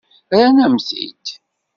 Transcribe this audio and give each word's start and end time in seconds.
Rran-am-t-id. 0.31 1.25